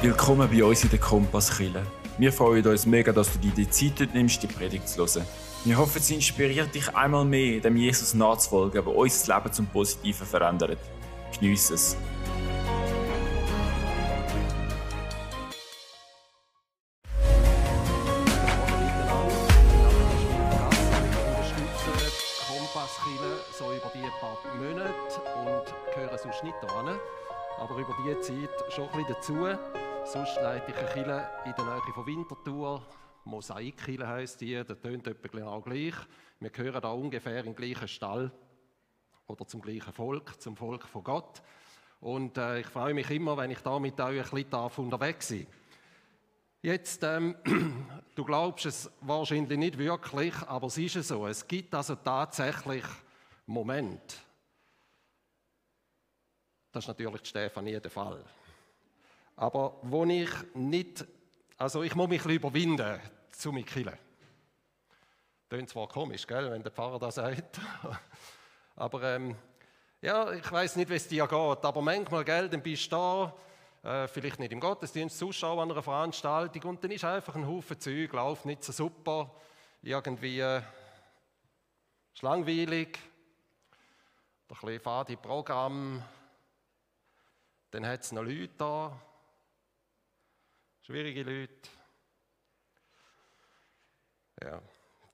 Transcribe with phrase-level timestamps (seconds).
[0.00, 1.82] Willkommen bei uns in der Kompasskille.
[2.18, 5.26] Wir freuen uns mega, dass du dir die Zeit nimmst, die Predigt zu hören.
[5.64, 10.24] Wir hoffen, sie inspiriert dich einmal mehr, dem Jesus nachzufolgen, der unser Leben zum Positiven
[10.24, 10.78] verändert.
[11.32, 11.96] Geniess es.
[23.58, 24.92] So über die paar Monate
[25.44, 26.96] und gehören sonst nicht an.
[27.58, 29.87] Aber über die Zeit schon ein bisschen dazu.
[30.10, 32.82] Sonst leite ich eine Kille in der Nähe von Winterthur.
[33.26, 35.92] Mosaikkille heisst die, das tönt etwa genau gleich.
[36.40, 38.32] Wir gehören da ungefähr im gleichen Stall
[39.26, 41.42] oder zum gleichen Volk, zum Volk von Gott.
[42.00, 45.28] Und äh, ich freue mich immer, wenn ich da mit euch ein bisschen darf unterwegs
[45.28, 45.46] sein
[46.62, 47.36] Jetzt, ähm,
[48.14, 51.26] du glaubst es wahrscheinlich nicht wirklich, aber es ist so.
[51.26, 52.84] Es gibt also tatsächlich
[53.44, 54.16] Momente.
[56.72, 58.24] Das ist natürlich Stefanie der Fall.
[59.38, 61.06] Aber wo ich nicht,
[61.58, 63.96] also ich muss mich ein bisschen überwinden, zu mir killen.
[65.48, 67.60] Tönt zwar komisch, gell, wenn der Pfarrer das sagt,
[68.76, 69.36] aber ähm,
[70.02, 73.34] ja, ich weiß nicht, wie es dir geht, aber manchmal, gell, dann bist du da,
[73.84, 77.78] äh, vielleicht nicht im Gottesdienst, Zuschauer an einer Veranstaltung und dann ist einfach ein Haufen
[77.78, 79.32] Zeug, läuft nicht so super,
[79.82, 80.62] irgendwie äh,
[82.12, 82.98] ist langweilig,
[84.48, 86.02] ein bisschen fade Programm,
[87.70, 89.00] dann hat es noch Leute da,
[90.88, 91.68] schwierige Leute.
[94.42, 94.62] Ja,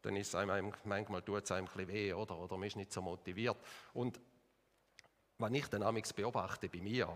[0.02, 2.38] dann ist es einem, manchmal tut es einem ein weh, oder?
[2.38, 3.56] Oder man ist nicht so motiviert.
[3.92, 4.20] Und
[5.38, 7.08] wenn ich dann amigs beobachte bei mir,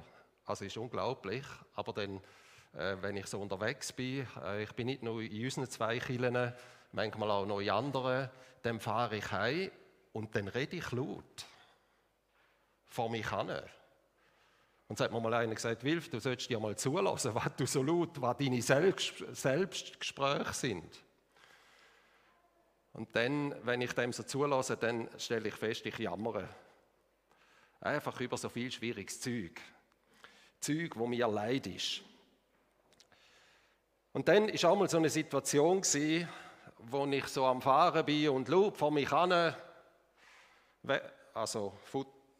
[0.44, 2.16] also ist unglaublich, aber dann,
[2.72, 6.52] äh, wenn ich so unterwegs bin, äh, ich bin nicht nur in unseren zwei Kirchen,
[6.90, 8.28] manchmal auch noch in anderen,
[8.62, 9.70] dann fahre ich heim
[10.12, 11.46] und dann rede ich laut
[12.86, 13.62] vor mich hin.
[14.88, 17.82] Und hat mir mal einer gesagt, Wilf, du solltest dir mal zulassen, was du so
[17.82, 21.04] laut, was deine Selbstgespräche sind.
[22.94, 26.48] Und dann, wenn ich dem so zulasse, dann stelle ich fest, ich jammere.
[27.80, 29.60] Einfach über so viel schwieriges Zeug.
[30.58, 32.00] Zeug, wo mir leid ist.
[34.12, 36.28] Und dann ist auch mal so eine Situation gewesen,
[36.78, 39.54] wo ich so am Fahren bin und lob vor mich an,
[41.34, 41.78] also,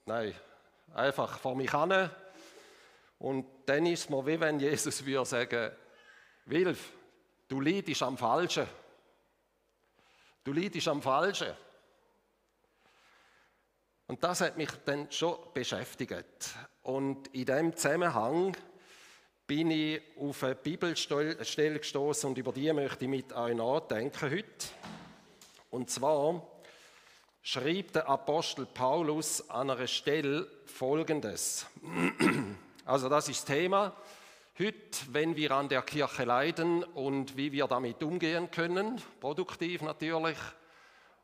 [0.06, 0.34] nein,
[0.94, 2.10] einfach vor mich an.
[3.18, 5.72] Und dann ist es mir wie wenn Jesus würde sagen,
[6.46, 6.92] Wilf,
[7.48, 8.66] du leidest am Falschen.
[10.44, 11.54] Du leidest am Falschen.
[14.06, 16.54] Und das hat mich dann schon beschäftigt.
[16.82, 18.56] Und in dem Zusammenhang
[19.46, 24.68] bin ich auf eine Bibelstelle gestoßen und über die möchte ich mit euch nachdenken heute.
[25.70, 26.46] Und zwar
[27.42, 31.66] schrieb der Apostel Paulus an einer Stelle Folgendes.
[32.88, 33.94] Also das ist das Thema.
[34.58, 40.38] Heute, wenn wir an der Kirche leiden und wie wir damit umgehen können, produktiv natürlich.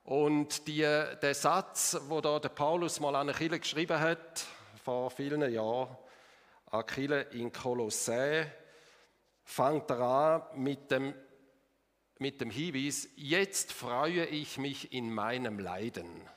[0.04, 4.44] Und die, der Satz, wo da der Paulus mal an Achille geschrieben hat,
[4.84, 5.96] vor vielen Jahren,
[6.70, 8.44] Achille in Kolossä,
[9.42, 11.14] fängt er an mit dem,
[12.18, 16.28] mit dem Hinweis, jetzt freue ich mich in meinem Leiden.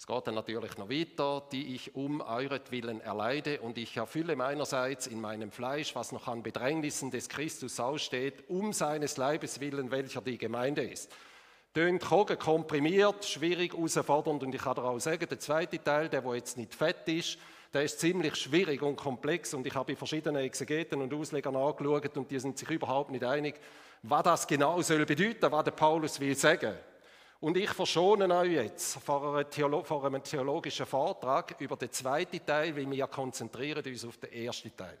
[0.00, 5.06] Es geht dann natürlich noch weiter, die ich um euretwillen erleide und ich erfülle meinerseits
[5.06, 10.22] in meinem Fleisch, was noch an Bedrängnissen des Christus aussteht, um seines Leibes willen, welcher
[10.22, 11.12] die Gemeinde ist.
[11.74, 16.24] Tönt kogen, komprimiert, schwierig, herausfordernd und ich kann dir auch sagen, der zweite Teil, der
[16.24, 17.36] wo jetzt nicht fett ist,
[17.74, 22.30] der ist ziemlich schwierig und komplex und ich habe verschiedene Exegeten und Ausleger angeschaut und
[22.30, 23.60] die sind sich überhaupt nicht einig,
[24.02, 26.74] was das genau soll bedeuten, was der Paulus will sagen.
[27.40, 33.06] Und ich verschone euch jetzt vor, einem theologischen Vortrag über den zweiten Teil, weil wir
[33.06, 34.98] konzentrieren uns auf den ersten Teil.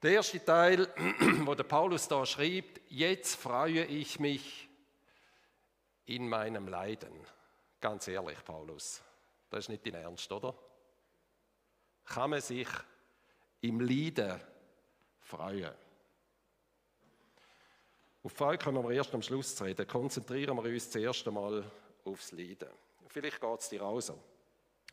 [0.00, 0.88] Der erste Teil,
[1.44, 4.68] wo der Paulus da schreibt, jetzt freue ich mich
[6.06, 7.12] in meinem Leiden.
[7.80, 9.02] Ganz ehrlich, Paulus,
[9.50, 10.54] das ist nicht dein Ernst, oder?
[12.04, 12.68] Kann man sich
[13.60, 14.40] im Leiden
[15.18, 15.72] freuen?
[18.24, 19.86] Auf Freude kommen wir erst am Schluss zu reden.
[19.86, 21.64] Konzentrieren wir uns zuerst einmal
[22.04, 22.68] aufs Leiden.
[23.08, 24.16] Vielleicht geht es dir auch so.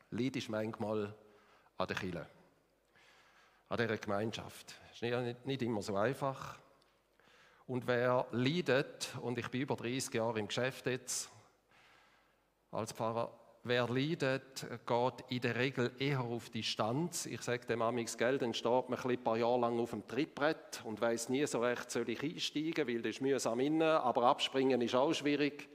[0.10, 1.14] Leid ist manchmal
[1.78, 2.28] an der Kille,
[3.70, 4.74] an dieser Gemeinschaft.
[4.90, 6.58] Das ist nicht immer so einfach.
[7.68, 11.30] Und wer leidet, und ich bin über 30 Jahre im Geschäft jetzt
[12.72, 13.32] als Pfarrer,
[13.70, 17.28] wer leidet, geht in der Regel eher auf Distanz.
[17.28, 20.82] Ich sage dem amigs Geld, dann steht man ein paar Jahre lang auf dem Trittbrett
[20.84, 24.82] und weiß nie so recht, soll ich einsteigen, weil das ist mühsam innen, aber abspringen
[24.82, 25.70] ist auch schwierig.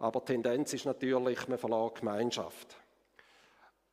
[0.00, 2.76] Aber die Tendenz ist natürlich, man verlässt Gemeinschaft.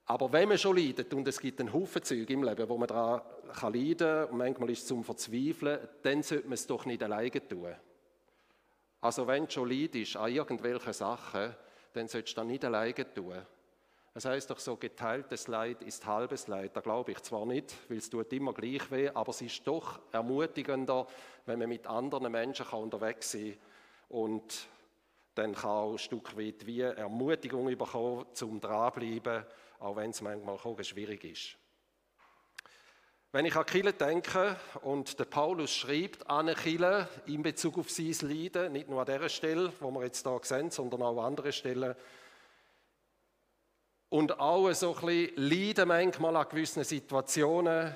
[0.07, 2.87] Aber wenn man schon leidet und es gibt einen Haufen Zeug im Leben, wo man
[2.87, 3.21] daran
[3.53, 7.01] kann leiden kann und manchmal ist es zum Verzweifeln, dann sollte man es doch nicht
[7.01, 7.73] alleine tun.
[9.01, 11.55] Also wenn du schon leidest an irgendwelchen Sachen,
[11.95, 13.45] dann solltest du das nicht alleine tun.
[14.13, 16.75] Es heißt doch so, geteiltes Leid ist halbes Leid.
[16.75, 19.99] Da glaube ich zwar nicht, weil es tut immer gleich weh, aber es ist doch
[20.11, 21.05] ermutigender,
[21.45, 24.67] wenn man mit anderen Menschen unterwegs sein kann und
[25.35, 29.43] dann kann auch ein Stück weit wie Ermutigung bekommen, zum dranbleiben
[29.79, 31.57] auch wenn es manchmal schwierig ist.
[33.35, 38.15] Wenn ich an Kille denke und der Paulus schreibt an Kille in Bezug auf sein
[38.21, 41.51] Leiden, nicht nur an dieser Stelle, wo wir jetzt hier sehen, sondern auch an anderen
[41.51, 41.95] Stellen,
[44.07, 47.93] und auch so ein bisschen Leiden manchmal an gewissen Situationen,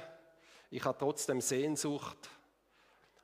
[0.72, 2.30] ich habe trotzdem Sehnsucht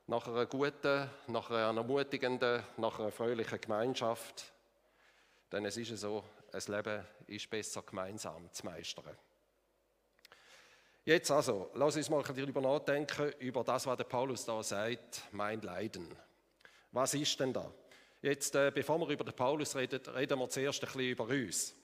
[0.07, 4.53] nach einer guten, nach einer ermutigenden, nach einer fröhlichen Gemeinschaft.
[5.51, 6.23] Denn es ist ja so,
[6.53, 9.17] ein Leben ist besser gemeinsam zu meistern.
[11.07, 15.61] Jetzt also, lass uns mal darüber nachdenken, über das, was der Paulus da sagt, mein
[15.61, 16.07] Leiden.
[16.91, 17.71] Was ist denn da?
[18.23, 21.75] Jetzt, äh, bevor wir über den Paulus reden, reden wir zuerst ein bisschen über uns.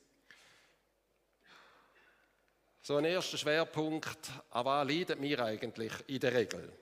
[2.81, 6.73] So ein erster Schwerpunkt, an was leiden wir eigentlich in der Regel?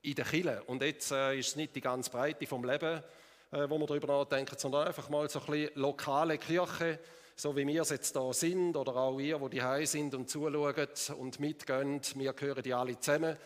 [0.00, 0.62] In der Kille.
[0.64, 3.02] Und jetzt äh, ist es nicht die ganze Breite vom Leben,
[3.50, 6.98] äh, wo wir darüber nachdenken, sondern einfach mal so ein bisschen lokale Kirche,
[7.42, 10.30] so wie wir es jetzt da sind oder auch ihr, wo die hier sind und
[10.30, 10.86] zuschauen
[11.18, 13.36] und mitgehen, wir gehören die alle zusammen.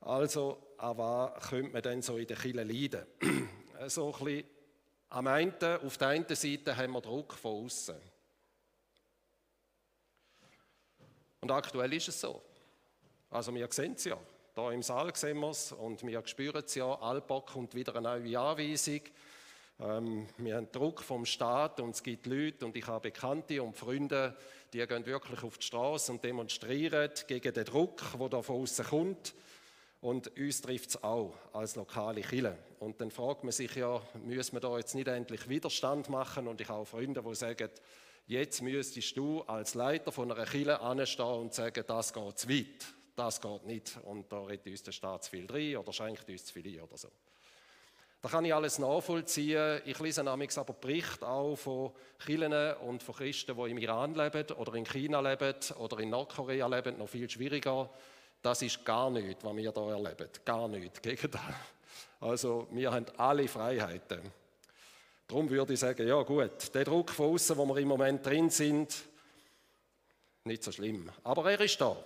[0.00, 3.06] Also, an was könnte man denn so in der Kille leiden?
[3.86, 4.42] so ein
[5.10, 7.94] am einen, auf der einen Seite haben wir Druck von außen.
[11.40, 12.42] Und aktuell ist es so.
[13.30, 14.18] Also wir sehen es ja.
[14.56, 16.92] Da im Saal sehen wir es und wir spüren es ja.
[16.92, 19.02] Allbock kommt wieder eine neue Anweisung.
[19.80, 23.76] Ähm, wir haben Druck vom Staat und es gibt Leute und ich habe Bekannte und
[23.76, 24.36] Freunde,
[24.72, 28.86] die gehen wirklich auf die Straße und demonstrieren gegen den Druck, der da von außen
[28.86, 29.34] kommt.
[30.00, 32.56] Und uns trifft es auch als lokale Kille.
[32.78, 36.46] Und dann fragt man sich ja, müssen wir da jetzt nicht endlich Widerstand machen?
[36.46, 37.68] Und ich habe auch Freunde, die sagen,
[38.26, 42.86] jetzt müsstest du als Leiter von einer Kille anstehen und sagen, das geht zu weit,
[43.16, 43.98] das geht nicht.
[44.04, 46.82] Und da redet uns der Staat zu viel rein oder schenkt uns zu viel ein
[46.82, 47.08] oder so.
[48.20, 49.80] Da kann ich alles nachvollziehen.
[49.84, 54.50] Ich lese nämlich aber Berichte auch von Christen und von Christen, die im Iran leben
[54.56, 57.88] oder in China leben oder in Nordkorea leben, noch viel schwieriger.
[58.42, 60.28] Das ist gar nichts, was wir hier erleben.
[60.44, 61.00] Gar nichts.
[61.00, 61.54] Gegenteil.
[62.20, 64.32] Also, wir haben alle Freiheiten.
[65.28, 68.50] Darum würde ich sagen, ja gut, der Druck von außen, wo wir im Moment drin
[68.50, 68.96] sind,
[70.44, 71.10] nicht so schlimm.
[71.22, 71.96] Aber er ist da.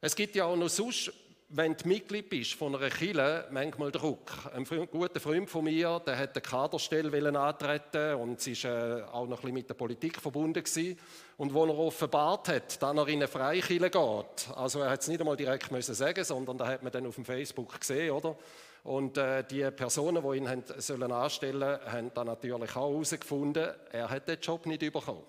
[0.00, 1.12] Es gibt ja auch noch sonst
[1.48, 4.32] wenn du Mitglied bist von einer Kirche, manchmal Druck.
[4.52, 9.28] Ein guter Freund von mir, der hat eine Kaderstelle antreten und es war äh, auch
[9.28, 10.98] noch ein mit der Politik verbunden gewesen.
[11.36, 15.08] Und wo er offenbart hat, dass er in eine Freikirche geht, also er hat es
[15.08, 18.36] nicht einmal direkt müssen sagen, sondern da hat man dann auf dem Facebook gesehen, oder?
[18.82, 24.10] Und äh, die Personen, die ihn haben, sollen anstellen, haben dann natürlich auch herausgefunden, er
[24.10, 25.22] hat den Job nicht bekommen,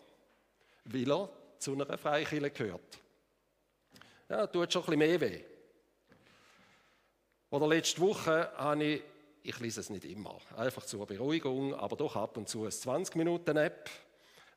[0.85, 1.29] weil er
[1.59, 2.99] zu einer Freikirche gehört.
[4.29, 5.56] Ja, tut schon ein bisschen mehr weh.
[7.49, 9.01] Oder letzte Woche habe ich,
[9.41, 13.89] ich lese es nicht immer, einfach zur Beruhigung, aber doch ab und zu eine 20-Minuten-App,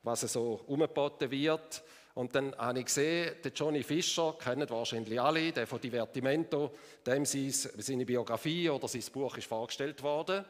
[0.03, 1.83] was so umgeboten wird.
[2.15, 6.71] Und dann habe ich gesehen, der Johnny Fischer, kennen wahrscheinlich alle, der von Divertimento,
[7.05, 10.43] dem seine Biografie oder sein Buch ist vorgestellt worden.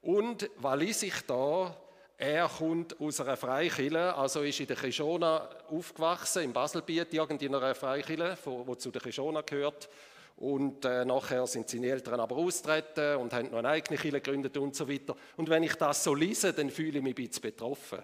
[0.00, 1.76] Und weil ich da,
[2.16, 8.38] er kommt aus einer Freikirche, also ist in der Krishona aufgewachsen, im Baselbiet, irgendeiner Freikirche,
[8.46, 9.88] die zu der Krishona gehört.
[10.40, 14.56] Und äh, nachher sind seine Eltern aber austreten und haben noch eine eigene Kirche gegründet
[14.56, 15.14] und so weiter.
[15.36, 17.98] Und wenn ich das so lese, dann fühle ich mich ein bisschen betroffen.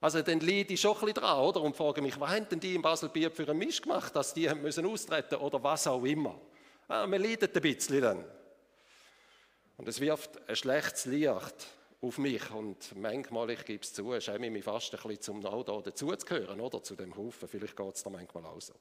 [0.00, 1.60] Also dann leide ich schon ein bisschen dran, oder?
[1.60, 4.48] Und frage mich, was haben denn die in Baselbiet für einen Mist gemacht, dass die
[4.48, 6.40] haben müssen austreten oder was auch immer.
[6.88, 8.24] Ah, man leidet ein bisschen dann.
[9.76, 11.66] Und es wirft ein schlechtes Licht
[12.00, 12.50] auf mich.
[12.50, 16.16] Und manchmal, ich gebe es zu, schäme ich mich fast ein bisschen, zum da dazu
[16.16, 16.82] zu gehören, oder?
[16.82, 17.46] Zu dem Haufen.
[17.46, 18.72] Vielleicht geht es da manchmal auch so.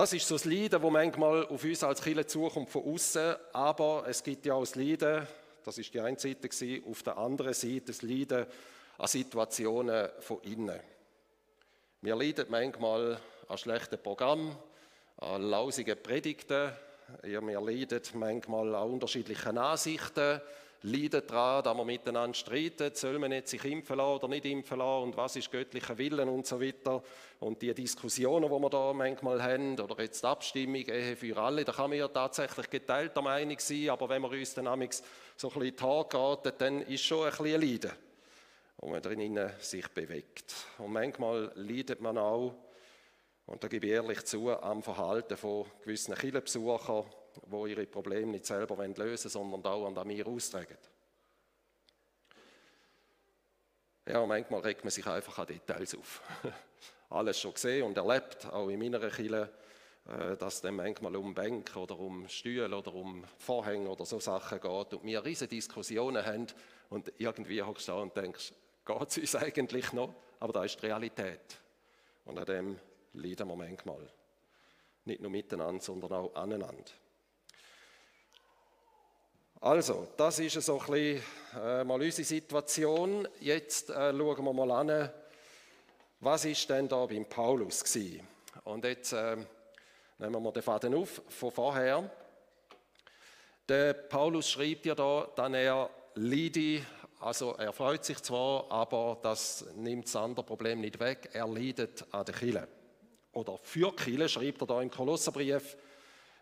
[0.00, 4.04] Das ist so das Leiden, das manchmal auf uns als Kirche zukommt von außen, aber
[4.08, 5.26] es gibt ja auch das Leiden,
[5.62, 8.46] das ist die eine Seite gewesen, auf der anderen Seite das Leiden
[8.96, 10.80] an Situationen von innen.
[12.00, 14.56] Wir leiden manchmal an schlechten Programmen,
[15.18, 16.72] an lausigen Predigten,
[17.22, 20.40] wir leiden manchmal an unterschiedlichen Ansichten,
[20.82, 24.78] leiden daran, dass wir miteinander streiten, soll man jetzt sich impfen lassen oder nicht impfen
[24.78, 27.02] lassen und was ist göttlicher Willen und so weiter.
[27.40, 31.64] Und die Diskussionen, die wir da manchmal haben, oder jetzt die Abstimmung, Ehe für alle,
[31.64, 34.78] da kann man ja tatsächlich geteilter Meinung sein, aber wenn wir uns dann so ein
[34.78, 37.92] bisschen in die Haare geraten, dann ist schon ein bisschen Leiden.
[38.80, 40.54] wo man drinnen sich bewegt.
[40.78, 42.54] Und manchmal leidet man auch,
[43.46, 47.04] und da gebe ich ehrlich zu, am Verhalten von gewissen Kirchenbesuchern,
[47.36, 50.78] die ihre Probleme nicht selber lösen wollen, sondern dauernd an mir austragen.
[54.06, 56.20] Ja, manchmal regt man sich einfach an Details auf.
[57.10, 59.50] Alles schon gesehen und erlebt, auch in meiner Kirche,
[60.08, 64.18] äh, dass es dann manchmal um Bänke oder um Stühle oder um Vorhänge oder so
[64.18, 66.46] Sachen geht und wir riesige Diskussionen haben
[66.88, 68.52] und irgendwie hockst du da und denkst,
[68.84, 70.14] geht es uns eigentlich noch?
[70.40, 71.60] Aber da ist die Realität.
[72.24, 72.78] Und an dem
[73.12, 74.08] leiden wir manchmal.
[75.04, 76.92] Nicht nur miteinander, sondern auch aneinander.
[79.62, 81.22] Also, das ist so ein bisschen
[81.62, 83.28] äh, mal unsere Situation.
[83.40, 85.10] Jetzt äh, schauen wir mal an,
[86.20, 88.26] was ist denn da beim Paulus gewesen?
[88.64, 89.36] Und jetzt äh,
[90.16, 92.10] nehmen wir den Faden auf von vorher.
[93.68, 96.80] Der Paulus schreibt ja da, dass er leide,
[97.20, 102.06] also er freut sich zwar, aber das nimmt das andere Problem nicht weg, er leidet
[102.12, 102.66] an der Kille.
[103.32, 105.76] Oder für Kille schreibt er da im Kolosserbrief,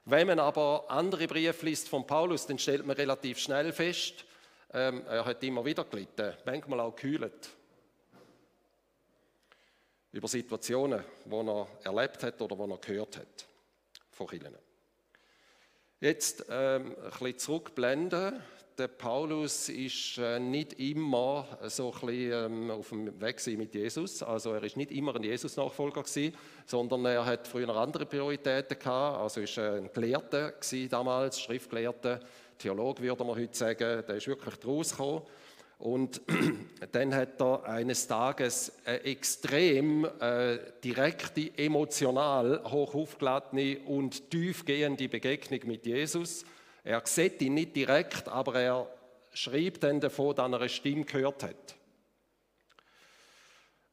[0.04, 4.24] wenn man aber andere Briefe liest von Paulus, dann stellt man relativ schnell fest,
[4.72, 7.50] ähm, er hat immer wieder gelitten, manchmal auch gekühlt.
[10.12, 13.46] Über Situationen, die er erlebt hat oder die er gehört hat
[14.10, 14.67] von Kirchen.
[16.00, 18.40] Jetzt ähm, ein bisschen zurückblenden.
[18.78, 24.22] Der Paulus ist äh, nicht immer so ein bisschen, ähm, auf dem Weg mit Jesus.
[24.22, 26.36] Also er ist nicht immer ein Jesus-Nachfolger gewesen,
[26.66, 29.18] sondern er hat früher andere Prioritäten gehabt.
[29.18, 30.54] Also ist ein Gelehrter
[30.88, 32.20] damals, Schriftgelehrter,
[32.58, 34.04] Theologe würde man heute sagen.
[34.06, 35.22] Der ist wirklich draus gekommen.
[35.78, 36.20] Und
[36.92, 45.60] dann hat er eines Tages eine extrem äh, direkte, emotional hoch aufgeladene und tiefgehende Begegnung
[45.66, 46.44] mit Jesus.
[46.82, 48.88] Er sieht ihn nicht direkt, aber er
[49.32, 51.76] schrieb dann davon, dass er eine Stimme gehört hat.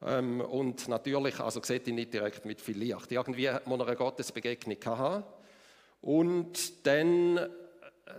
[0.02, 3.12] Ähm, und natürlich, also sieht ihn nicht direkt mit viel Licht.
[3.12, 5.44] Irgendwie hat man eine Gottesbegegnung gehabt.
[6.02, 7.40] Und dann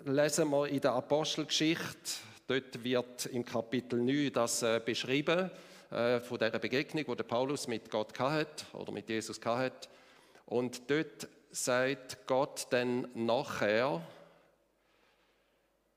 [0.04, 5.50] lesen wir in der Apostelgeschichte, dort wird im Kapitel 9 das äh, beschrieben,
[5.91, 9.88] äh, von der Begegnung, die Paulus mit Gott hatte oder mit Jesus hatte.
[10.47, 14.03] Und dort sagt Gott dann nachher,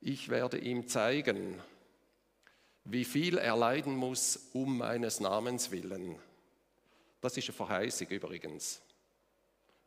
[0.02, 1.60] ich werde ihm zeigen,
[2.86, 6.16] wie viel er leiden muss um meines Namens willen.
[7.22, 8.82] Das ist eine Verheißung übrigens.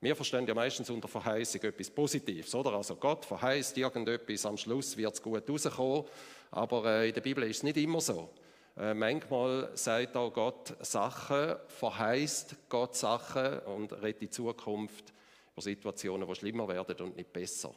[0.03, 2.73] Wir verstehen ja meistens unter Verheißung etwas Positives, oder?
[2.73, 6.05] Also Gott verheißt irgendetwas, am Schluss wird es gut rauskommen,
[6.51, 8.29] aber äh, in der Bibel ist es nicht immer so.
[8.77, 15.13] Äh, manchmal sagt auch Gott Sachen, verheißt Gott Sachen und redet die Zukunft
[15.53, 17.73] über Situationen, die schlimmer werden und nicht besser.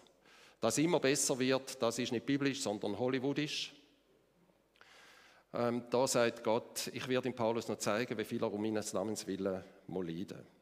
[0.59, 3.71] Dass immer besser wird, das ist nicht biblisch, sondern hollywoodisch.
[5.53, 8.93] Ähm, da sagt Gott, ich werde dem Paulus noch zeigen, wie viel er um meines
[8.93, 10.54] Namens willen muss leiden.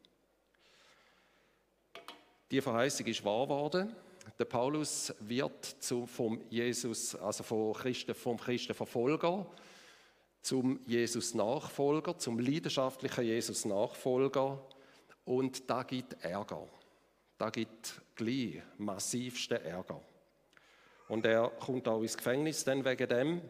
[2.54, 3.96] Die Verheißung ist wahr geworden.
[4.38, 9.44] Der Paulus wird zu, vom Jesus, also vom, Christen, vom Christenverfolger
[10.40, 14.64] zum Jesus-Nachfolger, zum leidenschaftlichen Jesus-Nachfolger.
[15.24, 16.68] Und da gibt Ärger.
[17.38, 20.00] Da gibt gleich massivsten Ärger.
[21.08, 23.42] Und er kommt auch ins Gefängnis dann wegen dem.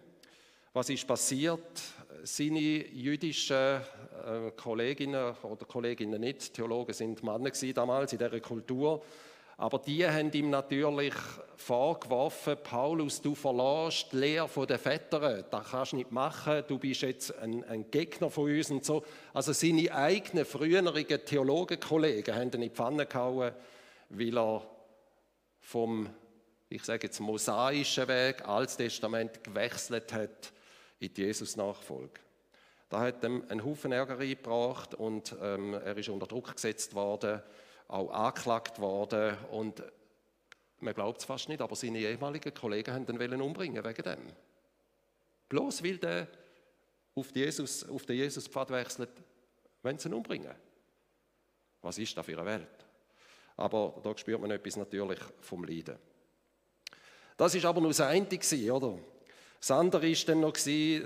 [0.72, 1.82] Was ist passiert?
[2.26, 9.02] Seine jüdischen äh, Kolleginnen oder Kolleginnen nicht, Theologen sind Männer damals in dieser Kultur,
[9.58, 11.12] aber die haben ihm natürlich
[11.56, 17.02] vorgeworfen, Paulus, du verlässt die Lehre der Väter, das kannst du nicht machen, du bist
[17.02, 19.04] jetzt ein, ein Gegner von uns und so.
[19.34, 23.52] Also seine eigenen früheren Theologenkollegen haben ihn in die Pfanne gehauen,
[24.08, 24.66] weil er
[25.60, 26.08] vom,
[26.70, 30.54] ich sage jetzt, mosaischen Weg, als Testament gewechselt hat
[31.04, 32.20] in die Jesus-Nachfolge.
[32.88, 37.42] Da hat ihm einen Haufen Ärger eingebracht und ähm, er ist unter Druck gesetzt worden,
[37.88, 39.82] auch angeklagt worden und
[40.80, 44.18] man glaubt es fast nicht, aber seine ehemaligen Kollegen haben ihn umbringen wegen dem.
[45.48, 46.28] Bloß weil der
[47.14, 49.10] auf, Jesus, auf den Jesus-Pfad wechselt,
[49.82, 50.54] wenn sie ihn umbringen.
[51.80, 52.86] Was ist das für eine Welt?
[53.56, 55.96] Aber da spürt man etwas natürlich vom Leiden.
[57.36, 58.26] Das ist aber nur das eine,
[58.72, 58.98] oder?
[59.66, 60.52] Das andere war dann noch,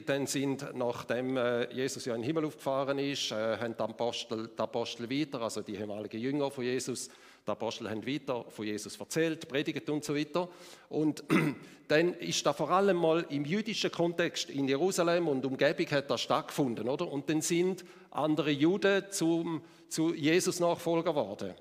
[0.04, 4.48] dann sind, nachdem äh, Jesus ja in den Himmel aufgefahren ist, äh, haben die Apostel,
[4.48, 7.08] die Apostel weiter, also die ehemaligen Jünger von Jesus,
[7.46, 10.48] die Apostel haben weiter von Jesus erzählt, predigt und so weiter.
[10.88, 11.22] Und
[11.86, 16.22] dann ist da vor allem mal im jüdischen Kontext in Jerusalem und Umgebung hat das
[16.22, 17.06] stattgefunden, oder?
[17.06, 21.54] Und dann sind andere Juden zum, zu Jesus Nachfolger geworden.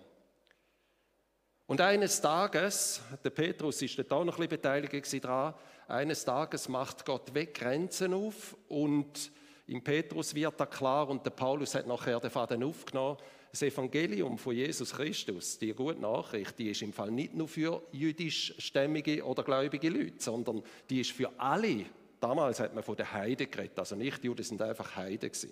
[1.68, 5.54] Und eines Tages, der Petrus ist da auch noch ein bisschen beteiligt daran,
[5.88, 9.32] eines Tages macht Gott weg Grenzen auf und
[9.68, 13.18] Im Petrus wird das klar und der Paulus hat nachher den Faden aufgenommen.
[13.52, 17.84] Das Evangelium von Jesus Christus, die gute Nachricht, die ist im Fall nicht nur für
[17.92, 21.86] jüdischstämmige oder gläubige Leute, sondern die ist für alle.
[22.22, 25.52] Damals hat man von den Heiden geredet, also nicht Juden sind einfach Heiden gewesen.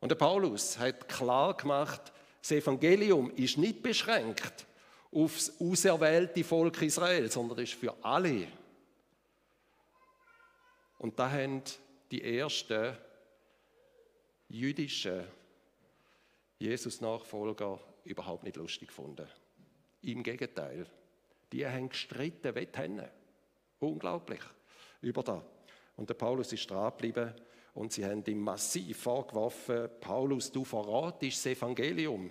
[0.00, 4.67] Und der Paulus hat klar gemacht, das Evangelium ist nicht beschränkt
[5.12, 8.48] aufs auserwählte Volk Israel, sondern ist für alle.
[10.98, 11.62] Und da haben
[12.10, 12.96] die ersten
[14.48, 15.24] jüdischen
[16.58, 19.28] Jesus-Nachfolger überhaupt nicht lustig gefunden.
[20.02, 20.86] Im Gegenteil,
[21.52, 23.10] die haben gestritten Henne.
[23.78, 24.40] Unglaublich
[25.00, 25.42] über das.
[25.96, 27.34] Und der Paulus ist dran geblieben
[27.74, 32.30] und sie haben ihm massiv vorgeworfen, Paulus, du verratest das Evangelium.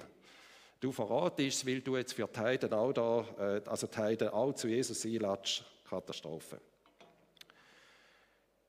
[0.80, 4.30] Du verratest es, weil du jetzt für die Heiden auch da, äh, also die Heiden
[4.30, 5.64] auch zu Jesus einlatschst.
[5.90, 6.60] Katastrophe.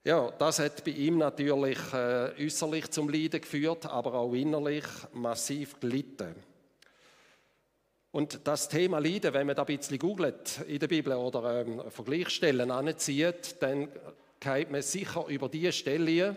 [0.05, 5.79] Ja, das hat bei ihm natürlich äh, äußerlich zum Leiden geführt, aber auch innerlich massiv
[5.81, 6.35] gelitten.
[8.11, 11.83] Und das Thema Leiden, wenn man da ein bisschen googelt in der Bibel oder ähm,
[11.91, 13.89] Vergleichsstellen anzieht, dann
[14.41, 16.37] geht man sicher über die Stelle,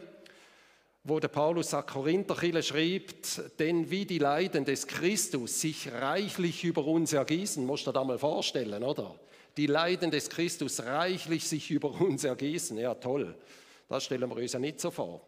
[1.04, 6.86] wo der Paulus an Korinther schreibt, denn wie die Leiden des Christus sich reichlich über
[6.86, 9.16] uns ergießen, musst du dir da mal vorstellen, oder?
[9.58, 13.36] Die Leiden des Christus reichlich sich über uns ergießen, ja toll.
[13.90, 15.22] Das stellen wir uns ja nicht so vor.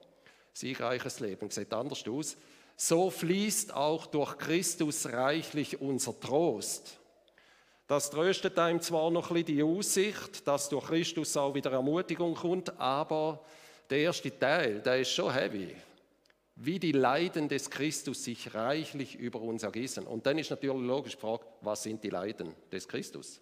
[0.54, 2.38] Siegreiches Leben sieht anders aus.
[2.76, 7.00] So fließt auch durch Christus reichlich unser Trost.
[7.88, 12.36] Das tröstet einem zwar noch ein bisschen die Aussicht, dass durch Christus auch wieder Ermutigung
[12.36, 13.44] kommt, aber
[13.90, 15.76] der erste Teil, der ist schon heavy.
[16.56, 20.06] Wie die Leiden des Christus sich reichlich über uns ergießen.
[20.06, 23.42] Und dann ist natürlich logisch die Frage, was sind die Leiden des Christus?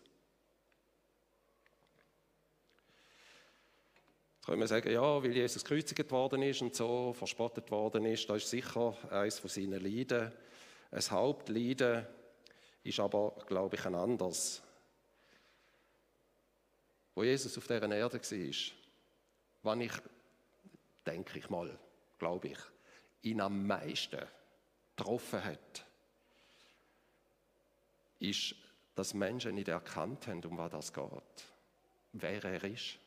[4.38, 8.28] Jetzt können wir sagen, ja, weil Jesus gekreuzigt worden ist und so verspottet worden ist,
[8.30, 10.32] das ist sicher eines von seinen Leiden.
[10.90, 12.08] Ein Hauptleiden
[12.84, 14.62] ist aber, glaube ich, ein anderes.
[17.14, 18.56] Wo Jesus auf dieser Erde war,
[19.64, 19.92] wann ich
[21.06, 21.78] denke ich mal,
[22.20, 22.58] glaube ich,
[23.22, 24.22] ihn am meisten
[24.96, 25.86] getroffen hat,
[28.20, 28.56] ist,
[28.96, 31.46] dass Menschen nicht erkannt haben, um was das geht.
[32.14, 33.00] Wer er ist,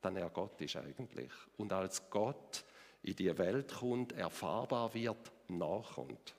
[0.00, 1.30] dann er Gott ist eigentlich.
[1.56, 2.64] Und als Gott
[3.02, 6.34] in die Welt kommt, erfahrbar wird, nachkommt.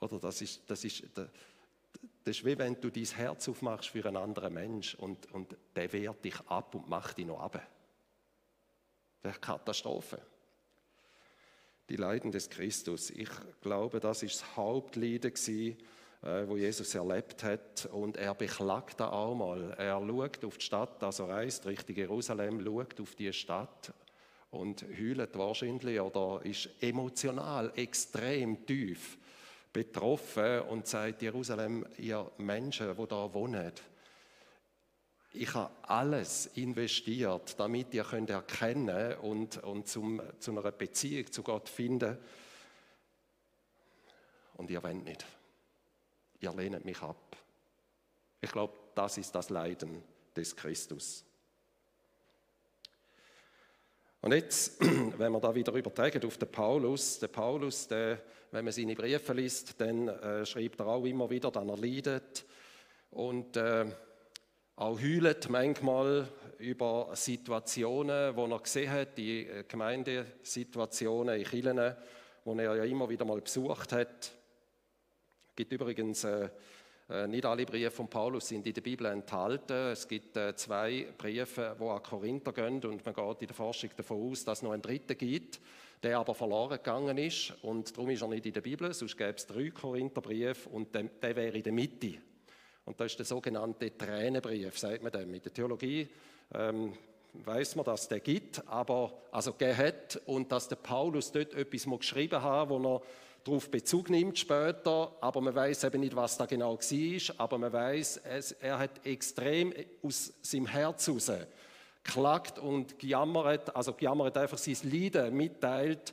[0.00, 1.28] Oder das ist, das ist, das
[2.24, 6.24] ist wie wenn du dein Herz aufmachst für einen anderen Mensch und, und der wehrt
[6.24, 7.60] dich ab und macht dich noch ab.
[9.22, 10.20] Ist Katastrophe.
[11.88, 13.10] Die Leiden des Christus.
[13.10, 13.30] Ich
[13.60, 15.76] glaube, das ist das Hauptleiden gewesen,
[16.22, 17.86] äh, wo Jesus erlebt hat.
[17.92, 19.74] Und er beklagt da auch mal.
[19.76, 23.92] Er schaut auf die Stadt, also reist Richtung Jerusalem, schaut auf die Stadt
[24.50, 29.18] und heult wahrscheinlich oder ist emotional extrem tief
[29.72, 33.72] betroffen und sagt, Jerusalem, ihr Menschen, die da wohnen,
[35.32, 41.42] ich habe alles investiert, damit ihr könnt erkennen und, und zum, zu einer Beziehung zu
[41.42, 42.18] Gott finden.
[44.56, 45.24] Und ihr wollt nicht.
[46.40, 47.36] Ihr lehnt mich ab.
[48.40, 50.02] Ich glaube, das ist das Leiden
[50.34, 51.24] des Christus.
[54.22, 54.80] Und jetzt,
[55.18, 59.32] wenn wir da wieder übertragen auf den Paulus, der Paulus, der, wenn man seine Briefe
[59.32, 62.44] liest, dann äh, schreibt er auch immer wieder, dass er leidet.
[63.12, 63.86] Und äh,
[64.80, 66.26] auch heult manchmal
[66.58, 71.94] über Situationen, wo er gesehen hat, die äh, Gemeindesituationen in Kirchen,
[72.44, 74.32] wo er ja immer wieder mal besucht hat.
[75.48, 76.48] Es gibt übrigens äh,
[77.10, 79.92] äh, nicht alle Briefe von Paulus sind in der Bibel enthalten.
[79.92, 83.90] Es gibt äh, zwei Briefe, wo an Korinther gehen und man geht in der Forschung
[83.94, 85.60] davon aus, dass es noch einen dritten gibt,
[86.02, 88.94] der aber verloren gegangen ist und darum ist er nicht in der Bibel.
[88.94, 92.29] Sonst gäbe es drei Korintherbriefe und der, der wäre in der Mitte.
[92.90, 95.32] Und das ist der sogenannte Tränenbrief, sagt man dem.
[95.32, 96.08] In der Theologie
[96.52, 96.92] ähm,
[97.34, 102.42] weiß man, dass den gibt, aber also hat und dass der Paulus dort etwas geschrieben
[102.42, 103.00] hat, wo er
[103.44, 107.72] darauf Bezug nimmt später, aber man weiß eben nicht, was da genau war, aber man
[107.72, 108.22] weiß,
[108.60, 109.72] er hat extrem
[110.02, 111.30] aus seinem Herz heraus
[112.02, 116.12] geklagt und gejammert, also gejammert einfach sein Leiden mitteilt,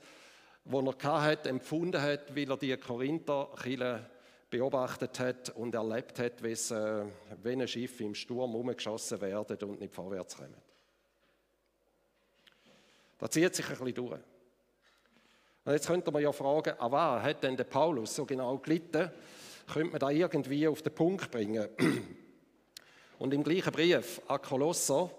[0.63, 3.49] wo er hat, empfunden hat, weil er die Korinther
[4.49, 7.03] beobachtet hat und erlebt hat, wie, es, äh,
[7.45, 10.55] ein Schiff im Sturm umgeschossen werden und nicht vorwärts kommen.
[13.17, 14.19] Das zieht sich ein bisschen durch.
[15.65, 19.11] Und jetzt könnte man ja fragen, an was hat denn der Paulus so genau gelitten?
[19.67, 21.67] Könnte man da irgendwie auf den Punkt bringen?
[23.19, 25.09] Und im gleichen Brief an Kolosser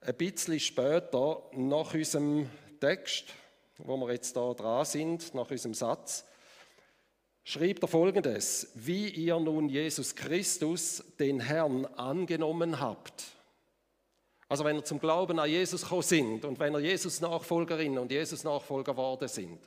[0.00, 3.32] ein bisschen später, nach unserem Text,
[3.78, 6.26] wo wir jetzt da dran sind, nach unserem Satz,
[7.44, 13.24] schrieb er folgendes: Wie ihr nun Jesus Christus, den Herrn, angenommen habt.
[14.48, 18.10] Also, wenn ihr zum Glauben an Jesus gekommen sind und wenn ihr Jesus Nachfolgerinnen und
[18.10, 19.58] Jesus Nachfolger geworden sind,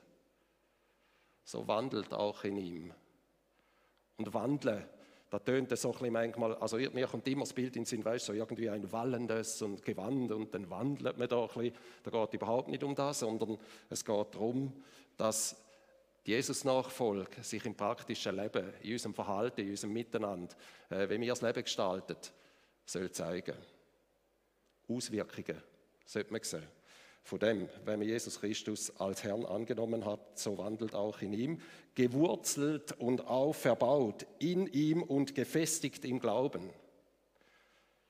[1.43, 2.93] so wandelt auch in ihm.
[4.17, 4.85] Und wandeln
[5.35, 7.85] da tönt es so ein bisschen manchmal, also mir kommt immer das Bild in den
[7.85, 11.73] Sinn, weißt, so irgendwie ein wallendes und Gewand und dann wandelt man da ein bisschen.
[12.03, 13.57] Da geht überhaupt nicht um das, sondern
[13.89, 14.71] es geht darum,
[15.17, 15.57] dass
[16.25, 20.55] Jesus-Nachfolge sich im praktischen Leben, in unserem Verhalten, in unserem Miteinander,
[20.89, 22.17] äh, wie wir das Leben gestalten,
[22.83, 23.55] soll zeigen.
[24.89, 25.61] Auswirkungen
[26.03, 26.63] sollte man sehen.
[27.21, 31.61] Von dem, wenn man Jesus Christus als Herrn angenommen hat, so wandelt auch in ihm,
[31.93, 36.69] gewurzelt und auferbaut in ihm und gefestigt im Glauben.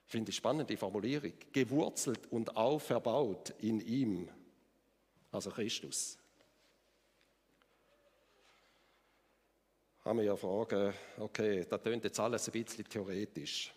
[0.06, 1.34] Finde ich spannend, die Formulierung.
[1.52, 4.30] Gewurzelt und auferbaut in ihm,
[5.32, 6.18] also Christus.
[10.06, 13.74] Haben wir ja Fragen, okay, das tönt jetzt alles ein bisschen theoretisch.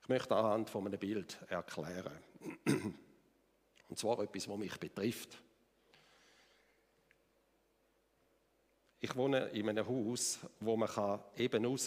[0.00, 2.18] Ich möchte anhand von einem Bild erklären.
[3.88, 5.42] Und zwar etwas, was mich betrifft.
[9.00, 11.86] Ich wohne in einem Haus, wo man kann eben raus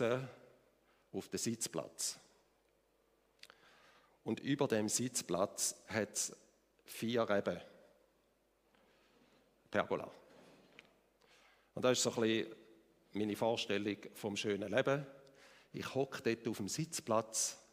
[1.12, 2.20] auf den Sitzplatz.
[4.24, 6.38] Und über dem Sitzplatz hat es
[6.84, 7.60] vier Reben.
[9.72, 10.12] Pergola.
[11.74, 12.65] Und das ist so ein bisschen
[13.16, 15.06] meine Vorstellung vom schönen Leben.
[15.74, 17.66] Ich hocke dort auf dem Sitzplatz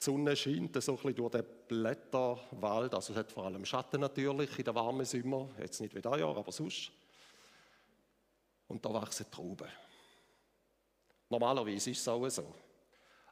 [0.00, 4.00] die Sonne scheint so ein bisschen durch den Blätterwald, also es hat vor allem Schatten
[4.00, 6.90] natürlich in den warmen Sommer, jetzt nicht wie dieses Jahr, aber sonst.
[8.68, 9.68] Und da wachsen Trauben.
[11.30, 12.54] Normalerweise ist es auch so.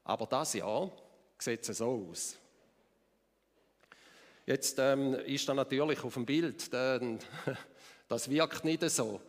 [0.05, 0.90] Aber das Jahr
[1.38, 2.38] sieht es so aus.
[4.46, 7.18] Jetzt ähm, ist da natürlich auf dem Bild, äh,
[8.09, 9.20] das wirkt nicht so.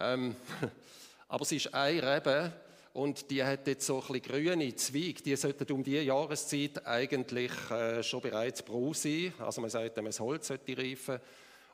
[0.00, 0.34] Ähm,
[1.28, 2.52] aber es ist ein Rebe,
[2.98, 7.52] und die hat jetzt so ein bisschen grüne Zweige, die sollten um diese Jahreszeit eigentlich
[7.70, 9.32] äh, schon bereits braun sein.
[9.38, 11.20] Also man sagt, das Holz sollte reifen.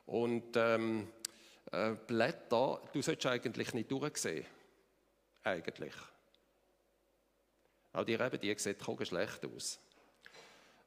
[0.05, 1.07] Und ähm,
[1.71, 4.45] äh, Blätter, du solltest eigentlich nicht durchsehen.
[5.43, 5.93] Eigentlich.
[7.93, 9.79] Auch die Rebe, die sieht schlecht aus.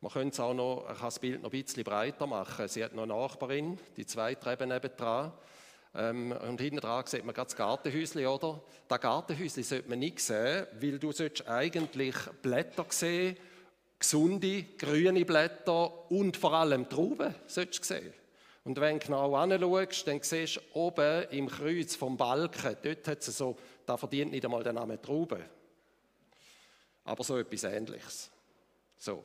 [0.01, 2.69] Man könnte es auch noch, kann das Bild noch ein bisschen breiter machen.
[2.69, 5.33] Sie hat noch eine Nachbarin, die zweite Rebe nebendran.
[5.99, 8.63] Ähm, und hinten dran sieht man gerade das Gartenhäuschen, oder?
[8.87, 11.13] Das Gartenhäuschen sollte man nicht sehen, weil du
[11.47, 13.37] eigentlich Blätter sehen,
[13.99, 18.15] gesunde, grüne Blätter und vor allem Trauben solltest sehen.
[18.63, 23.27] Und wenn du genau anschaust, dann siehst du oben im Kreuz vom Balken, dort hat
[23.27, 25.41] es so, da verdient nicht einmal der Name Traube.
[27.03, 28.31] Aber so etwas Ähnliches.
[28.99, 29.25] So.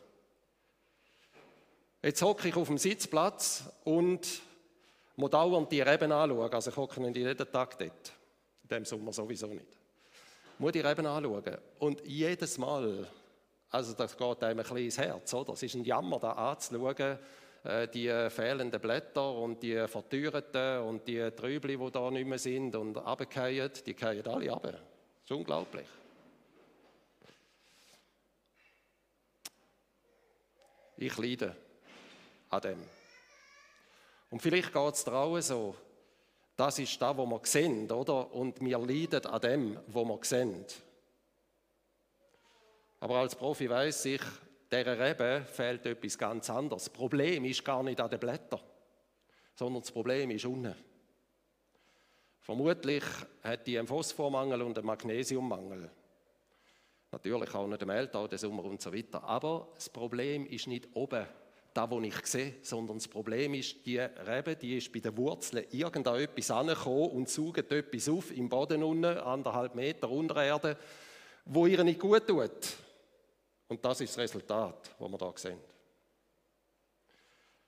[2.01, 4.41] Jetzt hocke ich auf dem Sitzplatz und
[5.15, 6.51] muss dauernd die Reben anschauen.
[6.51, 8.13] Also ich hocke nicht jeden Tag dort.
[8.63, 9.67] In dem Sommer sowieso nicht.
[10.53, 11.57] Ich muss die Reben anschauen.
[11.79, 13.07] Und jedes Mal,
[13.69, 15.53] also das geht einem ein bisschen ins Herz, oder?
[15.53, 17.19] Es ist ein Jammer, da anzuschauen,
[17.63, 22.75] äh, die fehlenden Blätter und die verteuerten und die Trübli, die da nicht mehr sind
[22.75, 24.63] und runterfallen, die fallen alle ab.
[24.63, 24.73] Das
[25.25, 25.87] ist unglaublich.
[30.97, 31.55] Ich leide
[32.49, 33.02] an dem.
[34.33, 35.75] Und vielleicht geht es dir auch so,
[36.55, 38.33] das ist das, was wir sehen, oder?
[38.33, 40.65] Und wir leiden an dem, was wir sehen.
[42.99, 44.21] Aber als Profi weiß ich,
[44.71, 46.85] dieser Rebe fehlt etwas ganz anderes.
[46.85, 48.59] Das Problem ist gar nicht an den Blättern,
[49.53, 50.73] sondern das Problem ist unten.
[52.39, 53.03] Vermutlich
[53.43, 55.91] hat die einen Phosphormangel und einen Magnesiummangel.
[57.11, 59.23] Natürlich auch nicht im Mehltau, den Sommer und so weiter.
[59.25, 61.27] Aber das Problem ist nicht oben
[61.73, 65.65] das, was ich sehe, sondern das Problem ist, die Rebe, die ist bei den Wurzeln
[65.71, 70.77] irgendetwas angekommen und saugt etwas auf im Boden unten, anderthalb Meter unter Erde,
[71.45, 72.51] wo ihr nicht gut tut.
[73.67, 75.59] Und das ist das Resultat, das wir hier sehen.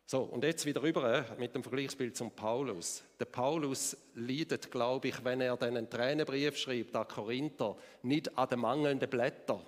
[0.07, 3.03] So, und jetzt wieder rüber äh, mit dem Vergleichsbild zum Paulus.
[3.19, 8.59] Der Paulus leidet, glaube ich, wenn er einen Tränenbrief schreibt an Korinther, nicht an den
[8.59, 9.65] mangelnden Blättern,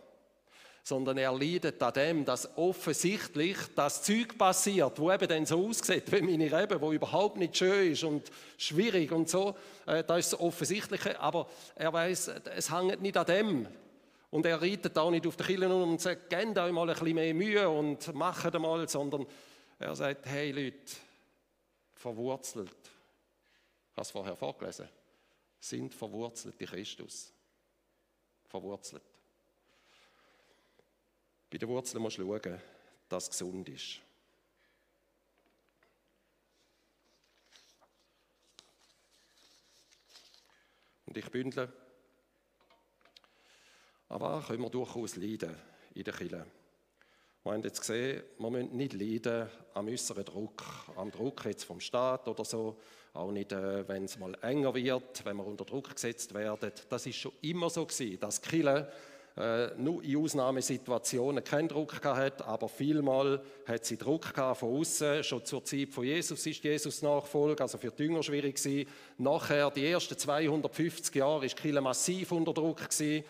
[0.88, 6.10] sondern er leidet an dem, dass offensichtlich das Zeug passiert, wo eben dann so aussieht
[6.13, 9.58] wie meine Rebe, wo überhaupt nicht schön ist und schwierig und so.
[9.86, 13.67] Äh, das ist das Offensichtliche, aber er weiß, es hängt nicht an dem.
[14.30, 17.15] Und er reitet auch nicht auf die Kille und sagt, gebt euch mal ein bisschen
[17.15, 19.26] mehr Mühe und macht einmal, sondern
[19.80, 20.95] er sagt, hey Leute,
[21.95, 24.88] verwurzelt, ich habe es vorher vorgelesen,
[25.60, 27.34] sind verwurzelt in Christus.
[28.45, 29.16] Verwurzelt.
[31.49, 32.62] Bei den Wurzeln musst du schauen,
[33.07, 34.01] dass es gesund ist.
[41.05, 41.71] Und ich bündle.
[44.10, 45.55] Aber können wir durchaus leiden
[45.93, 46.45] in der Kirche.
[47.43, 50.63] Wir haben jetzt gesehen, wir müssen nicht leiden am äußeren Druck,
[50.97, 52.77] am Druck jetzt vom Staat oder so,
[53.13, 56.73] auch nicht, äh, wenn es mal enger wird, wenn wir unter Druck gesetzt werden.
[56.89, 58.91] Das ist schon immer so gewesen, dass Kirche
[59.38, 65.23] äh, nur in Ausnahmesituationen keinen Druck gehabt, aber vielmal hat sie Druck gehabt von außen.
[65.23, 68.89] Schon zur Zeit von Jesus ist Jesus Nachfolge, also für die Jünger schwierig gewesen.
[69.19, 73.23] Nachher, die ersten 250 Jahre, ist Kirche massiv unter Druck gewesen,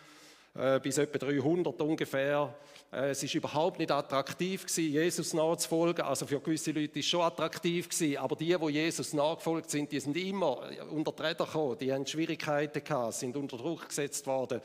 [0.56, 2.56] äh, bis etwa 300 ungefähr.
[2.90, 6.06] Äh, es ist überhaupt nicht attraktiv gewesen, Jesus nachzufolgen.
[6.06, 9.92] Also für gewisse Leute ist es schon attraktiv gewesen, aber die, die Jesus nachgefolgt sind,
[9.92, 11.78] die sind immer unter die Räder gekommen.
[11.80, 14.62] Die haben Schwierigkeiten gehabt, sind unter Druck gesetzt worden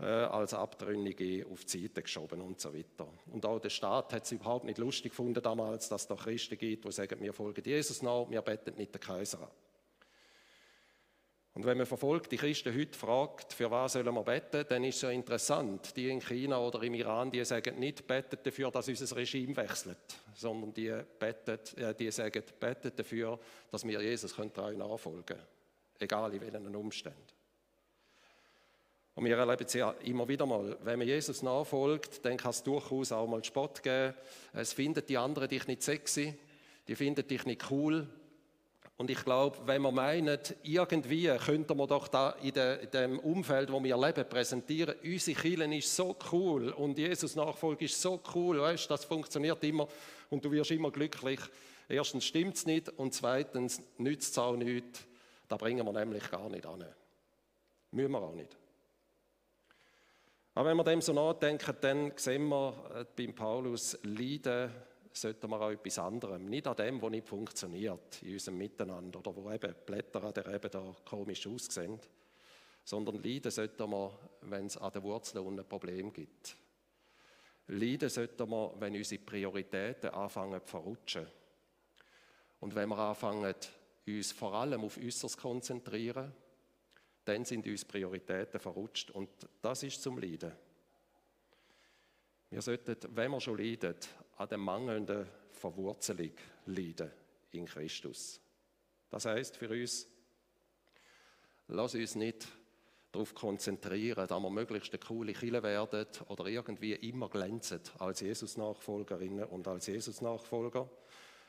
[0.00, 3.08] äh, als Abtrünnige auf die Seite geschoben und so weiter.
[3.32, 6.58] Und auch der Staat hat es überhaupt nicht lustig gefunden damals, dass es da Christen
[6.58, 9.50] gibt, die sagen, wir folgen Jesus nach, wir beten nicht den Kaiser an.
[11.54, 15.02] Und wenn man verfolgte Christen heute fragt, für was sollen wir beten, dann ist es
[15.02, 15.96] ja interessant.
[15.96, 20.18] Die in China oder im Iran, die sagen nicht, betet dafür, dass unser Regime wechselt,
[20.34, 23.38] sondern die, betet, äh, die sagen, betet dafür,
[23.70, 25.46] dass wir Jesus treu nachfolgen können,
[26.00, 27.33] egal in welchen Umständen.
[29.14, 32.62] Und wir erleben es ja immer wieder mal, wenn man Jesus nachfolgt, dann kann es
[32.62, 34.14] durchaus auch mal Spott geben.
[34.52, 36.34] Es findet die anderen dich nicht sexy,
[36.88, 38.08] die finden dich nicht cool.
[38.96, 42.52] Und ich glaube, wenn wir meinen, irgendwie könnte man doch da in,
[42.92, 48.00] dem Umfeld, wo wir leben, präsentieren, unsere Kirche ist so cool und Jesus Nachfolge ist
[48.00, 49.88] so cool, weißt, das funktioniert immer
[50.30, 51.40] und du wirst immer glücklich.
[51.88, 55.04] Erstens stimmt es nicht und zweitens nützt es auch nichts.
[55.48, 56.84] Da bringen wir nämlich gar nicht an.
[57.90, 58.56] Müssen wir auch nicht.
[60.54, 64.70] Aber wenn wir dem so nachdenken, dann sehen wir äh, beim Paulus, Leiden
[65.12, 66.44] sollten wir auch etwas anderem.
[66.46, 70.46] Nicht an dem, was nicht funktioniert in unserem Miteinander oder wo eben Blätter an der
[70.46, 71.98] Rebe da komisch aussehen,
[72.84, 76.56] sondern leiden sollten wir, wenn es an den Wurzeln ein Problem gibt.
[77.68, 81.26] Leiden sollten wir, wenn unsere Prioritäten anfangen zu verrutschen.
[82.60, 83.54] Und wenn wir anfangen,
[84.06, 86.32] uns vor allem auf Äußeres zu konzentrieren,
[87.24, 89.30] dann sind uns Prioritäten verrutscht und
[89.62, 90.52] das ist zum Leiden.
[92.50, 93.96] Wir sollten, wenn wir schon leiden,
[94.36, 96.32] an der mangelnden Verwurzelung
[96.66, 97.10] leiden
[97.52, 98.40] in Christus.
[99.10, 100.06] Das heißt für uns,
[101.68, 102.46] lass uns nicht
[103.10, 109.44] darauf konzentrieren, dass wir möglichst eine coole Kille werden oder irgendwie immer glänzen als Jesus-Nachfolgerinnen
[109.44, 110.90] und als Jesus-Nachfolger,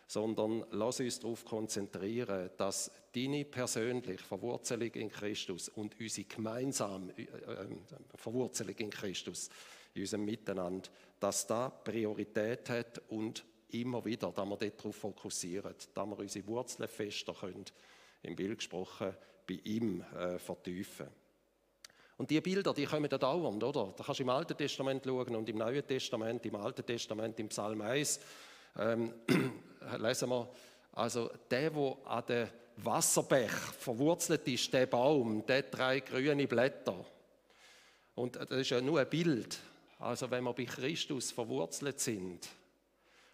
[0.08, 7.24] sondern lass uns darauf konzentrieren, dass deine persönliche Verwurzelung in Christus und unsere gemeinsame äh,
[7.24, 7.68] äh,
[8.16, 9.50] Verwurzelung in Christus,
[9.94, 10.90] in unserem Miteinander,
[11.20, 16.88] dass da Priorität hat und immer wieder, dass wir darauf fokussieren, dass wir unsere Wurzeln
[16.88, 17.66] fester können,
[18.22, 19.16] im Bild gesprochen,
[19.48, 21.08] bei ihm äh, vertiefen.
[22.18, 23.94] Und die Bilder, die kommen da dauernd, oder?
[23.96, 27.50] Da kannst du im Alten Testament schauen und im Neuen Testament, im Alten Testament, im
[27.50, 28.20] Psalm 1,
[28.78, 29.14] ähm,
[29.98, 30.50] lesen wir,
[30.94, 37.06] also der, der an den Wasserbech verwurzelt ist, der Baum, der drei grüne Blätter.
[38.16, 39.60] Und das ist ja nur ein Bild.
[40.00, 42.48] Also wenn wir bei Christus verwurzelt sind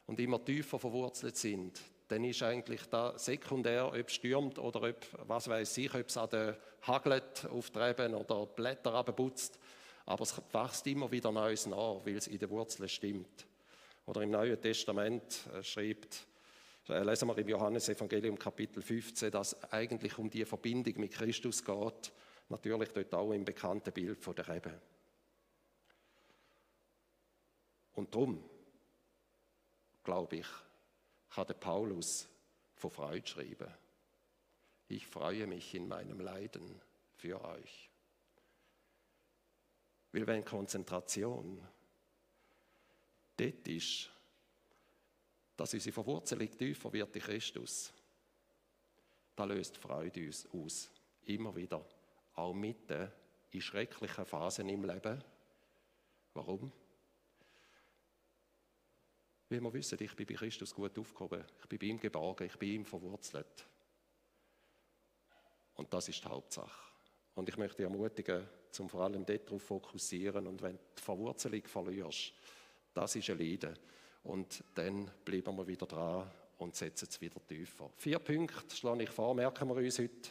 [0.08, 4.98] und immer tiefer verwurzelt sind, dann ist eigentlich da sekundär, ob es stürmt oder ob,
[5.28, 9.58] was weiß ich, ob es an den Haglet auftreiben oder Blätter abputzt.
[10.06, 13.46] Aber es wächst immer wieder Neues nach, weil es in den Wurzeln stimmt.
[14.12, 16.28] Oder im Neuen Testament äh, schreibt,
[16.90, 22.12] äh, lesen wir im Johannesevangelium Kapitel 15, dass eigentlich um die Verbindung mit Christus geht,
[22.50, 24.82] natürlich dort auch im bekannten Bild von der Rebe.
[27.94, 28.44] Und darum,
[30.04, 30.48] glaube ich,
[31.30, 32.28] kann der Paulus
[32.76, 33.74] von Freude schreiben.
[34.90, 36.82] Ich freue mich in meinem Leiden
[37.16, 37.90] für euch.
[40.12, 41.66] Weil wenn Konzentration
[43.42, 44.10] dort ist,
[45.58, 47.94] dass unsere Verwurzelung tiefer wird in Christus,
[49.36, 50.90] da löst Freude uns aus.
[51.26, 51.86] Immer wieder.
[52.36, 53.12] Auch mitten
[53.52, 55.24] in schrecklichen Phasen im Leben.
[56.34, 56.72] Warum?
[59.50, 61.44] Weil wir wissen, ich bin bei Christus gut aufgehoben.
[61.60, 63.68] Ich bin bei ihm geborgen, ich bin ihm verwurzelt.
[65.76, 66.92] Und das ist die Hauptsache.
[67.36, 70.48] Und ich möchte dich ermutigen, zum vor allem darauf fokussieren.
[70.48, 72.34] Und wenn du die Verwurzelung verlierst,
[72.94, 73.78] das ist ein Leiden.
[74.24, 77.90] Und dann bleiben wir wieder dran und setzen es wieder tiefer.
[77.98, 80.30] Vier Punkte schlage ich vor, merken wir uns heute.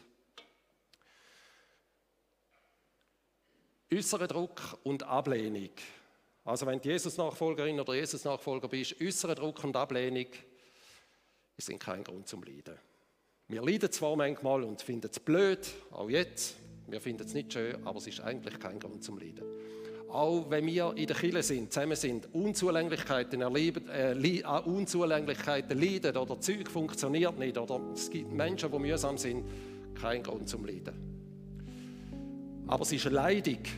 [3.93, 5.71] Äußerer Druck und Ablehnung.
[6.45, 10.27] Also wenn du Jesus-Nachfolgerin oder Jesus-Nachfolger bist, äußerer Druck und Ablehnung
[11.59, 12.79] sind kein Grund zum Leiden.
[13.49, 16.57] Wir leiden zwar manchmal und finden es blöd, auch jetzt,
[16.91, 19.45] Wir finden es nicht schön, aber es ist eigentlich kein Grund zum Leiden.
[20.13, 26.17] Auch wenn wir in der Kirche sind, zusammen sind, Unzulänglichkeiten erleben, äh, an Unzulänglichkeiten leiden
[26.17, 29.45] oder Zeug funktioniert nicht oder es gibt Menschen, die mühsam sind,
[29.95, 30.95] kein Grund zum Leiden.
[32.67, 33.69] Aber es ist leidig,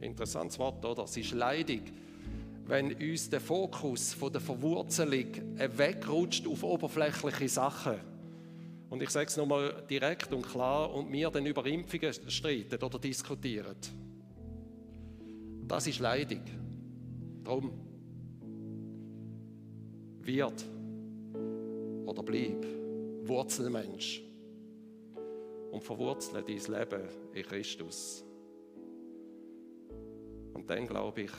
[0.00, 1.04] interessantes Wort, oder?
[1.04, 1.82] Es ist leidig,
[2.66, 5.26] wenn uns der Fokus von der Verwurzelung
[5.76, 7.96] wegrutscht auf oberflächliche Sachen.
[8.88, 12.98] Und ich sage es nochmal direkt und klar, und wir dann über Impfungen streiten oder
[12.98, 13.76] diskutieren.
[15.72, 16.42] Das ist leidig.
[17.42, 17.72] Darum
[20.20, 20.66] wird
[22.04, 22.66] oder bleib
[23.26, 24.22] Wurzelmensch
[25.70, 28.22] und verwurzle dein Leben in Christus.
[30.52, 31.32] Und dann glaube ich,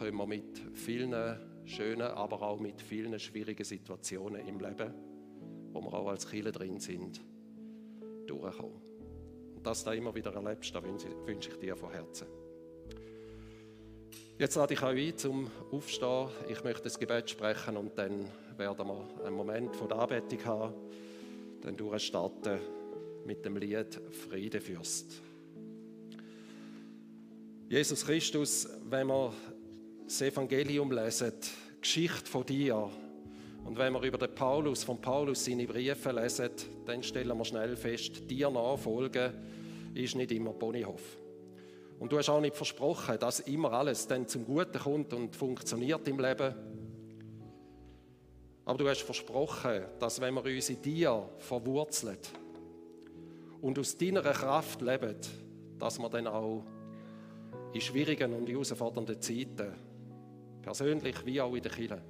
[0.00, 4.92] können wir mit vielen schönen, aber auch mit vielen schwierigen Situationen im Leben,
[5.72, 7.20] wo wir auch als Kinder drin sind,
[8.26, 8.82] durchkommen.
[9.54, 12.26] Und dass du das immer wieder erlebst, da wünsche ich dir von Herzen.
[14.38, 16.28] Jetzt lade ich euch ein zum Aufstehen.
[16.50, 18.26] Ich möchte das Gebet sprechen und dann
[18.58, 20.74] werden wir einen Moment von der Anbetung haben.
[21.62, 22.58] Dann durchstarten
[23.24, 25.22] mit dem Lied Friede Fürst.
[27.70, 29.32] Jesus Christus, wenn wir
[30.04, 32.90] das Evangelium lesen, die Geschichte von dir,
[33.64, 36.50] und wenn wir über den Paulus, von Paulus seine Briefe lesen,
[36.84, 39.32] dann stellen wir schnell fest, dir nachfolgen
[39.94, 41.16] ist nicht immer Ponyhof.
[41.98, 46.06] Und du hast auch nicht versprochen, dass immer alles dann zum Guten kommt und funktioniert
[46.08, 46.54] im Leben.
[48.66, 52.18] Aber du hast versprochen, dass wenn wir uns in dir verwurzeln
[53.62, 55.16] und aus deiner Kraft leben,
[55.78, 56.64] dass wir dann auch
[57.72, 59.72] in schwierigen und herausfordernden Zeiten,
[60.62, 62.02] persönlich wie auch in der Kirche,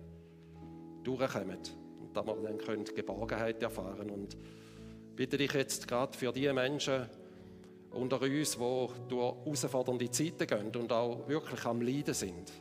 [1.03, 1.59] durchkommen.
[2.01, 4.37] Und dass wir dann können Geborgenheit erfahren Und
[5.15, 7.07] bitte dich jetzt gerade für die Menschen,
[7.93, 8.59] unter uns, die
[9.09, 12.53] durch herausfordernde Zeiten gehen und auch wirklich am Leiden sind.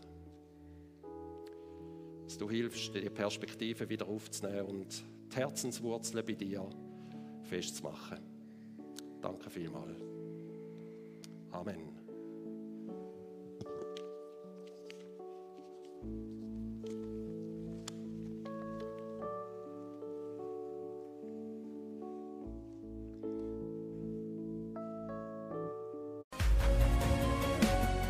[2.23, 6.67] Dass du hilfst, die Perspektive wieder aufzunehmen und die Herzenswurzeln bei dir
[7.43, 8.19] festzumachen.
[9.21, 9.99] Danke vielmals.
[11.51, 11.95] Amen.